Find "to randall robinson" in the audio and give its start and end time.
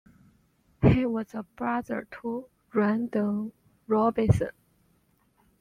2.23-4.49